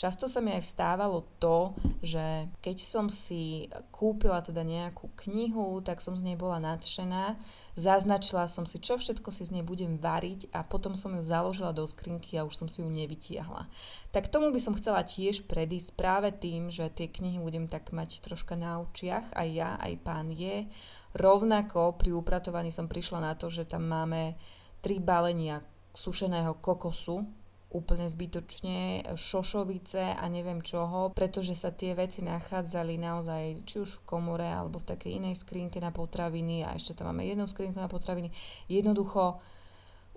často 0.00 0.24
sa 0.32 0.40
mi 0.40 0.56
aj 0.56 0.64
vstávalo 0.64 1.28
to, 1.36 1.76
že 2.00 2.48
keď 2.64 2.76
som 2.80 3.12
si 3.12 3.68
kúpila 3.92 4.40
teda 4.40 4.64
nejakú 4.64 5.12
knihu, 5.28 5.84
tak 5.84 6.00
som 6.00 6.16
z 6.16 6.24
nej 6.24 6.40
bola 6.40 6.56
nadšená, 6.56 7.36
zaznačila 7.76 8.48
som 8.48 8.64
si, 8.64 8.80
čo 8.80 8.96
všetko 8.96 9.28
si 9.28 9.44
z 9.44 9.60
nej 9.60 9.64
budem 9.64 10.00
variť 10.00 10.48
a 10.56 10.64
potom 10.64 10.96
som 10.96 11.12
ju 11.12 11.20
založila 11.20 11.76
do 11.76 11.84
skrinky 11.84 12.40
a 12.40 12.48
už 12.48 12.56
som 12.56 12.68
si 12.72 12.80
ju 12.80 12.88
nevytiahla. 12.88 13.68
Tak 14.08 14.32
tomu 14.32 14.48
by 14.48 14.60
som 14.64 14.72
chcela 14.72 15.04
tiež 15.04 15.44
predísť 15.44 15.92
práve 16.00 16.32
tým, 16.32 16.72
že 16.72 16.88
tie 16.88 17.12
knihy 17.12 17.36
budem 17.36 17.68
tak 17.68 17.92
mať 17.92 18.24
troška 18.24 18.56
na 18.56 18.80
očiach, 18.80 19.36
aj 19.36 19.48
ja, 19.52 19.76
aj 19.76 20.00
pán 20.00 20.32
je. 20.32 20.64
Rovnako 21.12 22.00
pri 22.00 22.16
upratovaní 22.16 22.72
som 22.72 22.88
prišla 22.88 23.20
na 23.20 23.32
to, 23.36 23.52
že 23.52 23.68
tam 23.68 23.84
máme 23.84 24.32
tri 24.80 24.96
balenia 24.96 25.60
sušeného 25.92 26.56
kokosu, 26.64 27.39
úplne 27.70 28.10
zbytočne 28.10 29.10
šošovice 29.14 30.18
a 30.18 30.24
neviem 30.26 30.58
čoho, 30.58 31.14
pretože 31.14 31.54
sa 31.54 31.70
tie 31.70 31.94
veci 31.94 32.26
nachádzali 32.26 32.98
naozaj 32.98 33.62
či 33.62 33.78
už 33.78 34.02
v 34.02 34.04
komore 34.06 34.46
alebo 34.50 34.82
v 34.82 34.90
takej 34.90 35.22
inej 35.22 35.38
skrinke 35.38 35.78
na 35.78 35.94
potraviny 35.94 36.66
a 36.66 36.74
ešte 36.74 36.98
tam 36.98 37.14
máme 37.14 37.22
jednu 37.22 37.46
skrinku 37.46 37.78
na 37.78 37.86
potraviny. 37.86 38.34
Jednoducho 38.66 39.38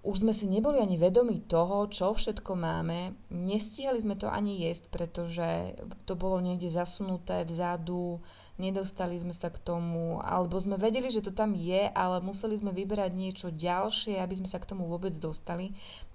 už 0.03 0.27
sme 0.27 0.36
si 0.36 0.51
neboli 0.51 0.83
ani 0.83 1.00
vedomi 1.00 1.48
toho, 1.48 1.88
čo 1.88 2.12
všetko 2.12 2.60
máme. 2.60 3.15
Nestíhali 3.31 4.03
sme 4.03 4.19
to 4.19 4.27
ani 4.27 4.67
jesť, 4.67 4.91
pretože 4.91 5.79
to 6.03 6.19
bolo 6.19 6.43
niekde 6.43 6.67
zasunuté 6.67 7.48
vzadu, 7.48 8.19
nedostali 8.60 9.15
sme 9.15 9.31
sa 9.31 9.48
k 9.48 9.63
tomu, 9.63 10.19
alebo 10.19 10.60
sme 10.60 10.75
vedeli, 10.75 11.07
že 11.07 11.24
to 11.24 11.31
tam 11.31 11.55
je, 11.55 11.88
ale 11.95 12.19
museli 12.19 12.60
sme 12.60 12.75
vyberať 12.75 13.15
niečo 13.15 13.48
ďalšie, 13.55 14.19
aby 14.19 14.36
sme 14.43 14.50
sa 14.51 14.60
k 14.60 14.67
tomu 14.75 14.91
vôbec 14.91 15.15
dostali. 15.24 15.72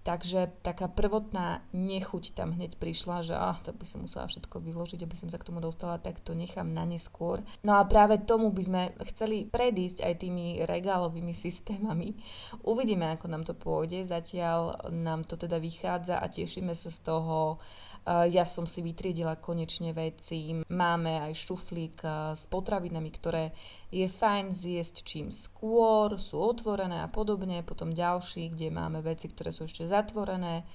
Takže 0.08 0.64
taká 0.64 0.88
prvotná 0.88 1.60
nechuť 1.76 2.32
tam 2.32 2.56
hneď 2.56 2.80
prišla, 2.80 3.28
že 3.28 3.36
ah, 3.36 3.52
to 3.60 3.76
by 3.76 3.84
som 3.84 4.08
musela 4.08 4.24
všetko 4.24 4.56
vyložiť, 4.64 5.04
aby 5.04 5.12
som 5.12 5.28
sa 5.28 5.36
k 5.36 5.52
tomu 5.52 5.60
dostala, 5.60 6.00
tak 6.00 6.24
to 6.24 6.32
nechám 6.32 6.72
na 6.72 6.88
neskôr. 6.88 7.44
No 7.60 7.76
a 7.76 7.84
práve 7.84 8.16
tomu 8.24 8.48
by 8.48 8.62
sme 8.64 8.82
chceli 9.12 9.44
predísť 9.44 10.00
aj 10.00 10.24
tými 10.24 10.64
regálovými 10.64 11.36
systémami. 11.36 12.16
Uvidíme, 12.64 13.12
ako 13.12 13.26
nám 13.28 13.44
to 13.44 13.52
pôjde. 13.52 14.00
Zatiaľ 14.00 14.88
nám 14.88 15.28
to 15.28 15.36
teda 15.36 15.60
vychádza 15.60 16.16
a 16.16 16.24
tešíme 16.24 16.72
sa 16.72 16.88
z 16.88 17.04
toho, 17.04 17.60
ja 18.08 18.48
som 18.48 18.64
si 18.64 18.80
vytriedila 18.80 19.36
konečne 19.36 19.92
veci. 19.92 20.56
Máme 20.72 21.20
aj 21.28 21.36
šuflík 21.36 22.00
s 22.32 22.48
potravinami, 22.48 23.12
ktoré 23.12 23.52
je 23.88 24.04
fajn 24.04 24.52
zjesť 24.52 24.97
čím 25.00 25.26
skôr, 25.33 26.21
sú 26.21 26.37
otvorené 26.37 27.00
a 27.00 27.09
podobne. 27.09 27.64
Potom 27.64 27.97
ďalší, 27.97 28.52
kde 28.52 28.68
máme 28.68 29.00
veci, 29.00 29.33
ktoré 29.33 29.49
sú 29.49 29.64
ešte 29.64 29.88
zatvorené. 29.88 30.68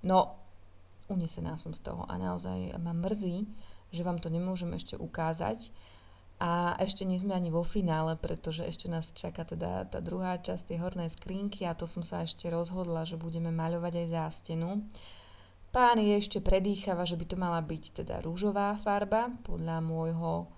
No, 0.00 0.40
unesená 1.12 1.60
som 1.60 1.76
z 1.76 1.84
toho 1.84 2.08
a 2.08 2.16
naozaj 2.16 2.72
ma 2.80 2.96
mrzí, 2.96 3.44
že 3.92 4.02
vám 4.02 4.16
to 4.16 4.32
nemôžem 4.32 4.72
ešte 4.72 4.96
ukázať. 4.96 5.68
A 6.42 6.74
ešte 6.82 7.06
nie 7.06 7.14
sme 7.14 7.36
ani 7.36 7.54
vo 7.54 7.62
finále, 7.62 8.18
pretože 8.18 8.66
ešte 8.66 8.90
nás 8.90 9.14
čaká 9.14 9.46
teda 9.46 9.86
tá 9.86 10.02
druhá 10.02 10.34
časť 10.34 10.74
tej 10.74 10.82
hornej 10.82 11.06
skrinky 11.06 11.62
a 11.62 11.78
to 11.78 11.86
som 11.86 12.02
sa 12.02 12.26
ešte 12.26 12.50
rozhodla, 12.50 13.06
že 13.06 13.20
budeme 13.20 13.54
maľovať 13.54 14.02
aj 14.02 14.06
zástenu. 14.10 14.82
Pán 15.70 16.02
je 16.02 16.10
ešte 16.10 16.42
predýchava, 16.42 17.06
že 17.06 17.14
by 17.14 17.24
to 17.28 17.36
mala 17.38 17.62
byť 17.62 18.02
teda 18.02 18.18
rúžová 18.22 18.74
farba 18.74 19.30
podľa 19.46 19.78
môjho 19.78 20.50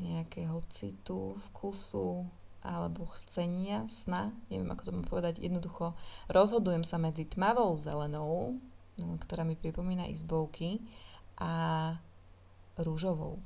nejakého 0.00 0.64
citu, 0.72 1.36
vkusu 1.52 2.24
alebo 2.64 3.04
chcenia, 3.20 3.84
sna, 3.84 4.32
neviem 4.48 4.72
ako 4.72 4.82
to 4.88 4.94
mám 4.96 5.04
povedať, 5.04 5.36
jednoducho 5.36 5.92
rozhodujem 6.32 6.80
sa 6.80 6.96
medzi 6.96 7.28
tmavou 7.28 7.76
zelenou, 7.76 8.56
no, 8.96 9.06
ktorá 9.20 9.44
mi 9.44 9.52
pripomína 9.52 10.08
izbovky, 10.08 10.80
a 11.38 11.50
rúžovou. 12.78 13.42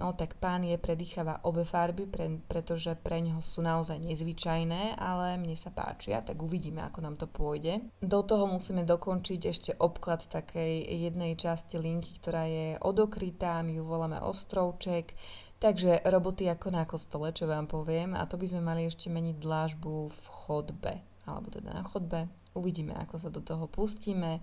No 0.00 0.16
tak 0.16 0.40
pán 0.40 0.64
je 0.64 0.80
predýchava 0.80 1.44
obe 1.44 1.68
farby, 1.68 2.08
pre, 2.08 2.40
pretože 2.48 2.96
pre 2.96 3.20
neho 3.20 3.44
sú 3.44 3.60
naozaj 3.60 4.00
nezvyčajné, 4.00 4.96
ale 4.96 5.36
mne 5.36 5.52
sa 5.52 5.68
páčia, 5.68 6.24
tak 6.24 6.40
uvidíme, 6.40 6.80
ako 6.80 6.98
nám 7.04 7.16
to 7.20 7.28
pôjde. 7.28 7.84
Do 8.00 8.24
toho 8.24 8.48
musíme 8.48 8.88
dokončiť 8.88 9.40
ešte 9.44 9.70
obklad 9.76 10.24
takej 10.24 10.80
jednej 10.88 11.36
časti 11.36 11.76
linky, 11.76 12.16
ktorá 12.16 12.48
je 12.48 12.80
odokrytá, 12.80 13.60
my 13.60 13.76
ju 13.76 13.84
voláme 13.84 14.16
ostrovček, 14.24 15.12
takže 15.60 16.00
roboty 16.08 16.48
ako 16.48 16.68
na 16.72 16.88
kostole, 16.88 17.28
čo 17.36 17.44
vám 17.44 17.68
poviem, 17.68 18.16
a 18.16 18.24
to 18.24 18.40
by 18.40 18.48
sme 18.48 18.64
mali 18.64 18.88
ešte 18.88 19.12
meniť 19.12 19.36
dlážbu 19.38 20.08
v 20.08 20.24
chodbe, 20.32 20.92
alebo 21.28 21.52
teda 21.52 21.68
na 21.68 21.84
chodbe. 21.84 22.32
Uvidíme, 22.56 22.96
ako 22.96 23.20
sa 23.20 23.28
do 23.28 23.44
toho 23.44 23.68
pustíme. 23.68 24.40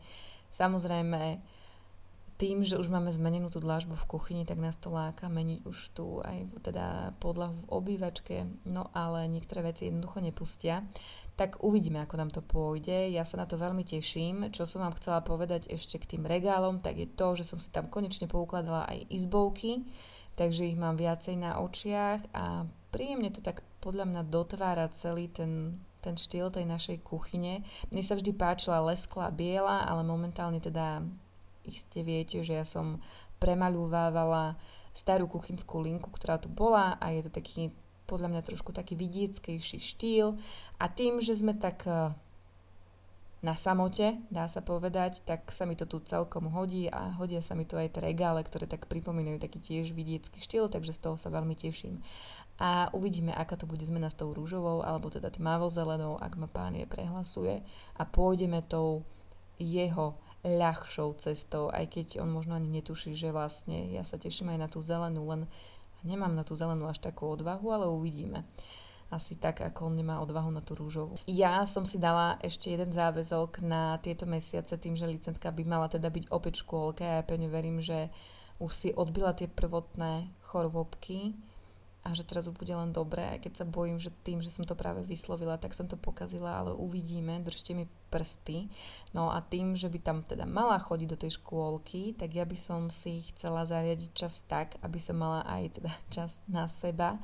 Samozrejme, 0.53 1.41
tým, 2.39 2.63
že 2.63 2.79
už 2.79 2.87
máme 2.87 3.11
zmenenú 3.11 3.51
tú 3.51 3.59
dlážbu 3.59 3.99
v 3.99 4.09
kuchyni, 4.09 4.43
tak 4.47 4.63
nás 4.63 4.79
to 4.79 4.87
láka 4.87 5.27
meniť 5.27 5.67
už 5.67 5.77
tu 5.91 6.23
aj 6.23 6.63
teda 6.63 7.11
podlahu 7.19 7.51
v 7.67 7.67
obývačke, 7.67 8.47
no 8.63 8.87
ale 8.95 9.27
niektoré 9.27 9.67
veci 9.67 9.91
jednoducho 9.91 10.23
nepustia. 10.23 10.87
Tak 11.35 11.63
uvidíme, 11.63 11.99
ako 12.03 12.15
nám 12.15 12.31
to 12.31 12.39
pôjde. 12.43 13.11
Ja 13.11 13.23
sa 13.27 13.39
na 13.39 13.47
to 13.47 13.59
veľmi 13.59 13.83
teším. 13.83 14.51
Čo 14.51 14.67
som 14.67 14.83
vám 14.83 14.95
chcela 14.99 15.23
povedať 15.23 15.71
ešte 15.71 15.99
k 15.99 16.15
tým 16.15 16.23
regálom, 16.27 16.79
tak 16.79 16.99
je 16.99 17.07
to, 17.07 17.35
že 17.35 17.47
som 17.47 17.59
si 17.59 17.71
tam 17.71 17.91
konečne 17.91 18.27
poukladala 18.27 18.87
aj 18.87 19.07
izbovky, 19.11 19.87
takže 20.39 20.67
ich 20.67 20.79
mám 20.79 20.95
viacej 20.95 21.39
na 21.39 21.59
očiach 21.59 22.23
a 22.35 22.67
príjemne 22.91 23.31
to 23.35 23.43
tak 23.43 23.63
podľa 23.83 24.07
mňa 24.07 24.21
dotvára 24.31 24.87
celý 24.95 25.27
ten 25.27 25.79
ten 25.99 26.15
štýl 26.15 26.47
tej 26.47 26.63
našej 26.63 27.03
kuchyne. 27.03 27.67
Mne 27.91 28.03
sa 28.03 28.15
vždy 28.15 28.31
páčila 28.31 28.79
lesklá 28.87 29.27
biela, 29.35 29.83
ale 29.83 30.07
momentálne 30.07 30.63
teda 30.63 31.03
iste 31.65 32.03
viete, 32.05 32.43
že 32.43 32.57
ja 32.59 32.65
som 32.65 32.99
premaľúvávala 33.39 34.59
starú 34.93 35.31
kuchynskú 35.31 35.79
linku, 35.79 36.11
ktorá 36.11 36.37
tu 36.37 36.51
bola 36.51 36.99
a 36.99 37.15
je 37.15 37.27
to 37.27 37.31
taký, 37.31 37.71
podľa 38.09 38.35
mňa 38.35 38.41
trošku 38.43 38.75
taký 38.75 38.99
vidieckejší 38.99 39.79
štýl 39.79 40.35
a 40.75 40.85
tým, 40.91 41.23
že 41.23 41.39
sme 41.39 41.55
tak 41.55 41.87
eh, 41.87 42.11
na 43.39 43.55
samote, 43.55 44.19
dá 44.27 44.51
sa 44.51 44.59
povedať, 44.59 45.23
tak 45.23 45.47
sa 45.55 45.63
mi 45.63 45.79
to 45.79 45.87
tu 45.87 46.03
celkom 46.03 46.51
hodí 46.51 46.91
a 46.91 47.15
hodia 47.15 47.39
sa 47.39 47.55
mi 47.55 47.63
tu 47.63 47.79
aj 47.79 47.95
tie 47.95 48.11
regále, 48.11 48.43
ktoré 48.43 48.67
tak 48.67 48.91
pripomínajú 48.91 49.39
taký 49.39 49.63
tiež 49.63 49.95
vidiecký 49.95 50.43
štýl, 50.43 50.67
takže 50.67 50.91
z 50.91 50.99
toho 51.07 51.15
sa 51.15 51.31
veľmi 51.31 51.55
teším. 51.55 52.03
A 52.59 52.91
uvidíme, 52.91 53.31
aká 53.31 53.55
to 53.55 53.63
bude 53.63 53.79
zmena 53.79 54.11
s 54.11 54.19
tou 54.19 54.35
rúžovou, 54.35 54.83
alebo 54.83 55.07
teda 55.07 55.31
tmavo-zelenou, 55.31 56.19
ak 56.19 56.35
ma 56.35 56.51
pán 56.51 56.75
je 56.75 56.83
prehlasuje 56.83 57.63
a 57.95 58.03
pôjdeme 58.03 58.59
tou 58.67 59.07
jeho 59.55 60.19
ľahšou 60.43 61.19
cestou, 61.19 61.67
aj 61.67 61.91
keď 61.91 62.23
on 62.23 62.31
možno 62.31 62.55
ani 62.55 62.71
netuší, 62.71 63.11
že 63.11 63.35
vlastne 63.35 63.91
ja 63.91 64.07
sa 64.07 64.15
teším 64.15 64.55
aj 64.55 64.59
na 64.59 64.67
tú 64.71 64.79
zelenú, 64.79 65.27
len 65.27 65.41
nemám 66.03 66.31
na 66.31 66.47
tú 66.47 66.55
zelenú 66.55 66.87
až 66.87 67.03
takú 67.03 67.27
odvahu, 67.27 67.67
ale 67.75 67.85
uvidíme. 67.91 68.47
Asi 69.09 69.35
tak, 69.41 69.65
ako 69.65 69.89
on 69.89 69.97
nemá 69.97 70.21
odvahu 70.21 70.53
na 70.53 70.61
tú 70.61 70.77
rúžovú. 70.77 71.17
Ja 71.25 71.65
som 71.65 71.81
si 71.81 71.97
dala 71.97 72.37
ešte 72.45 72.69
jeden 72.69 72.93
záväzok 72.93 73.65
na 73.65 73.97
tieto 73.97 74.29
mesiace, 74.29 74.77
tým, 74.77 74.93
že 74.93 75.09
licentka 75.09 75.49
by 75.49 75.65
mala 75.65 75.89
teda 75.89 76.13
byť 76.13 76.29
opäť 76.29 76.61
v 76.61 76.63
škôlke 76.63 77.03
a 77.03 77.13
ja 77.19 77.23
pevne 77.25 77.49
verím, 77.49 77.81
že 77.81 78.13
už 78.61 78.71
si 78.71 78.89
odbila 78.93 79.33
tie 79.33 79.49
prvotné 79.49 80.29
chorobky, 80.45 81.33
a 81.99 82.15
že 82.15 82.23
teraz 82.23 82.47
bude 82.47 82.71
len 82.71 82.95
dobré, 82.95 83.35
aj 83.35 83.43
keď 83.43 83.53
sa 83.59 83.65
bojím, 83.67 83.99
že 83.99 84.15
tým, 84.23 84.39
že 84.39 84.47
som 84.47 84.63
to 84.63 84.71
práve 84.71 85.03
vyslovila, 85.03 85.59
tak 85.59 85.75
som 85.75 85.83
to 85.83 85.99
pokazila, 85.99 86.55
ale 86.55 86.71
uvidíme, 86.71 87.43
držte 87.43 87.75
mi 87.75 87.91
prsty. 88.07 88.71
No 89.11 89.27
a 89.27 89.43
tým, 89.43 89.75
že 89.75 89.91
by 89.91 89.99
tam 89.99 90.23
teda 90.23 90.47
mala 90.47 90.79
chodiť 90.79 91.07
do 91.11 91.19
tej 91.19 91.35
škôlky, 91.35 92.15
tak 92.15 92.31
ja 92.31 92.47
by 92.47 92.55
som 92.55 92.87
si 92.87 93.27
chcela 93.35 93.67
zariadiť 93.67 94.09
čas 94.15 94.39
tak, 94.47 94.79
aby 94.79 94.95
som 94.95 95.19
mala 95.19 95.43
aj 95.43 95.83
teda 95.83 95.91
čas 96.15 96.39
na 96.47 96.71
seba 96.71 97.19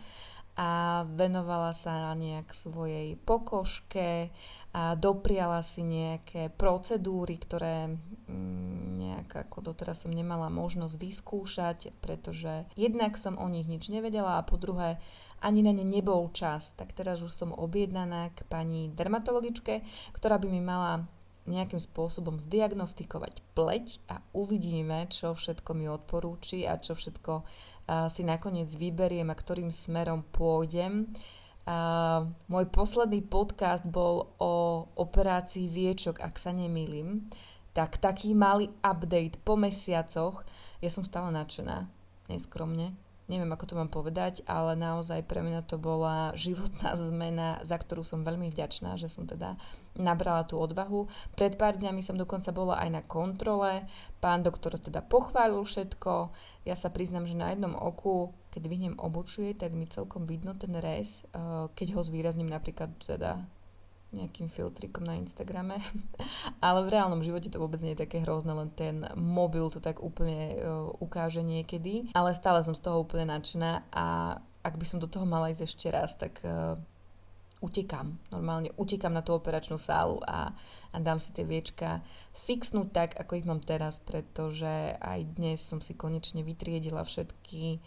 a 0.55 1.03
venovala 1.07 1.75
sa 1.75 2.15
nejak 2.15 2.51
svojej 2.55 3.19
pokožke 3.27 4.31
a 4.75 4.91
dopriala 4.99 5.63
si 5.63 5.87
nejaké 5.87 6.51
procedúry, 6.51 7.39
ktoré 7.39 7.95
mm, 8.27 8.99
nejak 8.99 9.47
ako 9.47 9.71
doteraz 9.71 10.03
som 10.03 10.11
nemala 10.11 10.51
možnosť 10.51 10.99
vyskúšať, 10.99 11.79
pretože 12.03 12.67
jednak 12.75 13.15
som 13.15 13.39
o 13.39 13.47
nich 13.47 13.71
nič 13.71 13.87
nevedela 13.87 14.35
a 14.35 14.43
po 14.43 14.59
druhé 14.59 14.99
ani 15.39 15.63
na 15.63 15.71
ne 15.71 15.87
nebol 15.87 16.27
čas. 16.35 16.75
Tak 16.75 16.91
teraz 16.91 17.23
už 17.23 17.31
som 17.31 17.55
objednaná 17.55 18.35
k 18.35 18.43
pani 18.51 18.91
dermatologičke, 18.91 19.79
ktorá 20.11 20.35
by 20.43 20.47
mi 20.51 20.59
mala 20.59 21.07
nejakým 21.47 21.79
spôsobom 21.79 22.41
zdiagnostikovať 22.43 23.55
pleť 23.55 24.03
a 24.11 24.19
uvidíme, 24.35 25.07
čo 25.07 25.37
všetko 25.37 25.71
mi 25.71 25.87
odporúči 25.87 26.67
a 26.67 26.75
čo 26.81 26.99
všetko 26.99 27.47
si 28.09 28.25
nakoniec 28.25 28.73
vyberiem 28.73 29.29
a 29.29 29.37
ktorým 29.37 29.69
smerom 29.69 30.25
pôjdem. 30.33 31.05
Uh, 31.65 32.29
môj 32.45 32.69
posledný 32.69 33.25
podcast 33.25 33.81
bol 33.81 34.29
o 34.37 34.85
operácii 35.01 35.65
viečok, 35.65 36.21
ak 36.21 36.37
sa 36.37 36.53
nemýlim. 36.53 37.25
Tak 37.73 37.97
taký 37.97 38.37
malý 38.37 38.69
update 38.85 39.41
po 39.41 39.57
mesiacoch. 39.57 40.45
Ja 40.79 40.89
som 40.93 41.01
stále 41.01 41.33
nadšená, 41.33 41.89
neskromne. 42.29 42.93
Neviem 43.25 43.49
ako 43.49 43.65
to 43.65 43.75
mám 43.75 43.89
povedať, 43.89 44.45
ale 44.45 44.77
naozaj 44.77 45.25
pre 45.25 45.41
mňa 45.41 45.65
to 45.65 45.81
bola 45.81 46.31
životná 46.37 46.93
zmena, 46.93 47.59
za 47.65 47.77
ktorú 47.77 48.05
som 48.05 48.25
veľmi 48.25 48.49
vďačná, 48.53 48.95
že 48.95 49.09
som 49.09 49.25
teda 49.25 49.57
nabrala 49.95 50.43
tú 50.43 50.59
odvahu. 50.59 51.07
Pred 51.39 51.55
pár 51.55 51.79
dňami 51.79 52.03
som 52.03 52.19
dokonca 52.19 52.51
bola 52.51 52.79
aj 52.83 52.89
na 52.91 53.01
kontrole, 53.01 53.87
pán 54.19 54.43
doktor 54.43 54.75
teda 54.75 54.99
pochválil 54.99 55.63
všetko, 55.63 56.35
ja 56.65 56.73
sa 56.73 56.89
priznam, 56.89 57.29
že 57.29 57.37
na 57.37 57.53
jednom 57.53 57.77
oku, 57.77 58.33
keď 58.49 58.63
vyhnem 58.65 58.95
obočie, 58.97 59.53
tak 59.53 59.77
mi 59.77 59.85
celkom 59.85 60.25
vidno 60.25 60.57
ten 60.57 60.73
rez, 60.73 61.23
eh, 61.29 61.69
keď 61.71 61.87
ho 61.95 62.01
zvýrazním 62.01 62.49
napríklad 62.49 62.89
teda 63.05 63.45
nejakým 64.15 64.47
filtrikom 64.47 65.03
na 65.03 65.19
Instagrame. 65.19 65.83
Ale 66.65 66.87
v 66.87 66.91
reálnom 66.95 67.19
živote 67.19 67.51
to 67.51 67.59
vôbec 67.59 67.83
nie 67.83 67.93
je 67.93 68.03
také 68.07 68.23
hrozné, 68.23 68.55
len 68.55 68.71
ten 68.71 69.03
mobil 69.19 69.67
to 69.67 69.83
tak 69.83 69.99
úplne 69.99 70.55
uh, 70.55 70.89
ukáže 71.03 71.43
niekedy. 71.43 72.07
Ale 72.15 72.31
stále 72.31 72.63
som 72.63 72.71
z 72.71 72.81
toho 72.81 73.03
úplne 73.03 73.27
nadšená 73.29 73.91
a 73.91 74.39
ak 74.65 74.79
by 74.79 74.85
som 74.87 74.97
do 74.97 75.05
toho 75.05 75.29
mala 75.29 75.53
ísť 75.53 75.63
ešte 75.67 75.87
raz, 75.93 76.17
tak 76.17 76.41
uh, 76.41 76.79
utekám. 77.65 78.17
Normálne 78.29 78.69
utekám 78.75 79.13
na 79.13 79.25
tú 79.25 79.33
operačnú 79.33 79.81
sálu 79.81 80.19
a, 80.27 80.51
a 80.91 80.95
dám 80.99 81.17
si 81.17 81.31
tie 81.31 81.47
viečka 81.47 82.05
fixnúť 82.33 82.87
tak, 82.91 83.09
ako 83.17 83.31
ich 83.39 83.47
mám 83.47 83.61
teraz, 83.63 83.97
pretože 83.97 84.97
aj 84.99 85.19
dnes 85.39 85.63
som 85.63 85.79
si 85.79 85.97
konečne 85.97 86.45
vytriedila 86.45 87.01
všetky 87.01 87.79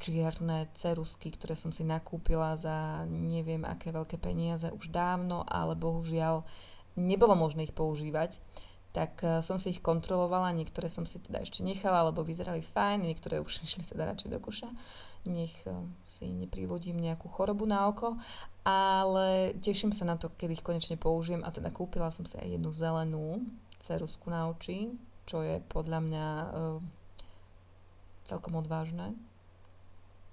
čierne 0.00 0.72
cerusky, 0.72 1.28
ktoré 1.28 1.52
som 1.52 1.68
si 1.68 1.84
nakúpila 1.84 2.56
za 2.56 3.04
neviem 3.08 3.60
aké 3.68 3.92
veľké 3.92 4.16
peniaze 4.16 4.72
už 4.72 4.88
dávno, 4.88 5.44
ale 5.44 5.76
bohužiaľ 5.76 6.40
nebolo 6.96 7.36
možné 7.36 7.68
ich 7.68 7.76
používať. 7.76 8.40
Tak 8.94 9.12
eh, 9.20 9.30
som 9.42 9.58
si 9.60 9.74
ich 9.74 9.84
kontrolovala, 9.84 10.56
niektoré 10.56 10.86
som 10.86 11.04
si 11.04 11.18
teda 11.20 11.42
ešte 11.42 11.66
nechala, 11.66 12.08
lebo 12.08 12.24
vyzerali 12.24 12.62
fajn, 12.62 13.04
niektoré 13.04 13.42
už 13.42 13.60
išli 13.66 13.84
teda 13.84 14.08
radšej 14.14 14.30
do 14.32 14.40
kuša. 14.40 14.70
Nech 15.28 15.54
eh, 15.68 15.74
si 16.06 16.30
neprivodím 16.32 16.96
nejakú 17.02 17.28
chorobu 17.28 17.66
na 17.68 17.90
oko, 17.90 18.16
ale 18.64 19.52
teším 19.60 19.92
sa 19.92 20.08
na 20.08 20.16
to, 20.16 20.32
keď 20.32 20.56
ich 20.56 20.64
konečne 20.64 20.96
použijem 20.96 21.44
a 21.44 21.52
teda 21.52 21.68
kúpila 21.68 22.08
som 22.08 22.24
si 22.24 22.40
aj 22.40 22.56
jednu 22.56 22.72
zelenú 22.72 23.44
cerusku 23.84 24.32
na 24.32 24.48
oči, 24.48 24.96
čo 25.28 25.44
je 25.44 25.60
podľa 25.68 26.00
mňa 26.00 26.26
uh, 26.40 26.80
celkom 28.24 28.56
odvážne, 28.56 29.12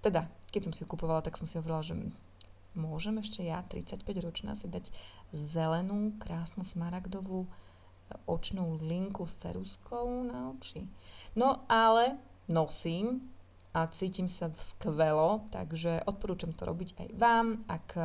teda, 0.02 0.28
keď 0.50 0.62
som 0.70 0.74
si 0.74 0.82
ju 0.84 0.88
kupovala, 0.90 1.22
tak 1.22 1.38
som 1.38 1.46
si 1.46 1.58
hovorila, 1.62 1.86
že 1.86 1.96
môžem 2.74 3.20
ešte 3.22 3.46
ja, 3.46 3.62
35 3.66 4.02
ročná, 4.26 4.58
si 4.58 4.68
dať 4.68 4.90
zelenú, 5.32 6.16
krásnu 6.18 6.66
smaragdovú 6.66 7.46
e, 7.46 7.50
očnú 8.26 8.80
linku 8.82 9.28
s 9.28 9.38
ceruskou 9.40 10.26
na 10.26 10.52
oči. 10.56 10.88
No 11.38 11.64
ale 11.70 12.20
nosím 12.48 13.32
a 13.72 13.88
cítim 13.88 14.28
sa 14.28 14.52
skvelo, 14.60 15.48
takže 15.54 16.04
odporúčam 16.04 16.52
to 16.52 16.68
robiť 16.68 16.90
aj 17.00 17.08
vám, 17.16 17.64
ak 17.68 17.88
e, 17.96 18.04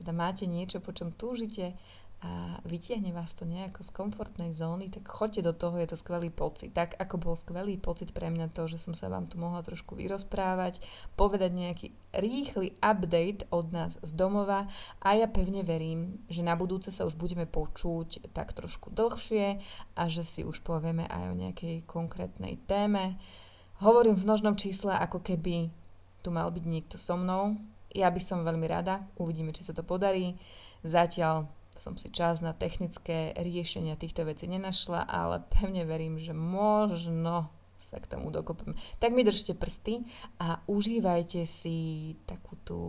teda 0.00 0.12
máte 0.12 0.44
niečo, 0.44 0.82
po 0.82 0.92
čom 0.92 1.12
túžite, 1.12 1.76
a 2.18 2.58
vytiahne 2.66 3.14
vás 3.14 3.30
to 3.30 3.46
nejako 3.46 3.86
z 3.86 3.94
komfortnej 3.94 4.50
zóny, 4.50 4.90
tak 4.90 5.06
choďte 5.06 5.46
do 5.46 5.54
toho, 5.54 5.78
je 5.78 5.94
to 5.94 5.96
skvelý 6.02 6.34
pocit. 6.34 6.74
Tak 6.74 6.98
ako 6.98 7.14
bol 7.14 7.34
skvelý 7.38 7.78
pocit 7.78 8.10
pre 8.10 8.26
mňa 8.26 8.50
to, 8.50 8.66
že 8.66 8.82
som 8.82 8.90
sa 8.90 9.06
vám 9.06 9.30
tu 9.30 9.38
mohla 9.38 9.62
trošku 9.62 9.94
vyrozprávať, 9.94 10.82
povedať 11.14 11.54
nejaký 11.54 11.86
rýchly 12.18 12.74
update 12.82 13.46
od 13.54 13.70
nás 13.70 14.02
z 14.02 14.10
domova 14.18 14.66
a 14.98 15.14
ja 15.14 15.30
pevne 15.30 15.62
verím, 15.62 16.18
že 16.26 16.42
na 16.42 16.58
budúce 16.58 16.90
sa 16.90 17.06
už 17.06 17.14
budeme 17.14 17.46
počuť 17.46 18.34
tak 18.34 18.50
trošku 18.50 18.90
dlhšie 18.90 19.62
a 19.94 20.02
že 20.10 20.26
si 20.26 20.42
už 20.42 20.66
povieme 20.66 21.06
aj 21.06 21.22
o 21.30 21.38
nejakej 21.38 21.86
konkrétnej 21.86 22.58
téme. 22.66 23.14
Hovorím 23.78 24.18
v 24.18 24.26
množnom 24.26 24.58
čísle, 24.58 24.90
ako 24.90 25.22
keby 25.22 25.70
tu 26.26 26.34
mal 26.34 26.50
byť 26.50 26.64
niekto 26.66 26.98
so 26.98 27.14
mnou. 27.14 27.54
Ja 27.94 28.10
by 28.10 28.18
som 28.18 28.42
veľmi 28.42 28.66
rada, 28.66 29.06
uvidíme, 29.22 29.54
či 29.54 29.62
sa 29.62 29.70
to 29.70 29.86
podarí. 29.86 30.34
Zatiaľ 30.82 31.46
som 31.78 31.94
si 31.94 32.10
čas 32.10 32.42
na 32.42 32.50
technické 32.50 33.30
riešenia 33.38 33.94
týchto 33.94 34.26
vecí 34.26 34.50
nenašla, 34.50 35.06
ale 35.06 35.46
pevne 35.46 35.86
verím, 35.86 36.18
že 36.18 36.34
možno 36.34 37.54
sa 37.78 38.02
k 38.02 38.10
tomu 38.10 38.34
dokopem. 38.34 38.74
Tak 38.98 39.14
mi 39.14 39.22
držte 39.22 39.54
prsty 39.54 40.02
a 40.42 40.58
užívajte 40.66 41.46
si 41.46 42.18
takú 42.26 42.58
tú 42.66 42.80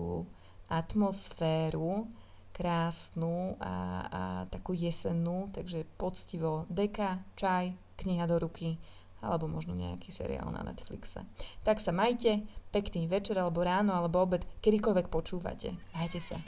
atmosféru 0.66 2.10
krásnu 2.50 3.56
a, 3.62 3.74
a 4.10 4.22
takú 4.50 4.74
jesennú, 4.74 5.54
takže 5.54 5.86
poctivo 5.96 6.66
deka, 6.68 7.24
čaj, 7.38 7.72
kniha 8.02 8.26
do 8.26 8.42
ruky 8.42 8.82
alebo 9.20 9.52
možno 9.52 9.76
nejaký 9.76 10.12
seriál 10.16 10.48
na 10.52 10.64
Netflixe. 10.64 11.28
Tak 11.64 11.84
sa 11.84 11.92
majte, 11.92 12.48
pekný 12.72 13.08
večer 13.08 13.36
alebo 13.40 13.64
ráno 13.64 13.96
alebo 13.96 14.24
obed, 14.24 14.44
kedykoľvek 14.64 15.12
počúvate. 15.12 15.76
Majte 15.92 16.20
sa. 16.24 16.40